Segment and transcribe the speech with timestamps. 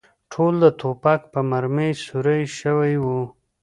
[0.31, 3.05] ټول د ټوپک په مرمۍ سوري شوي و.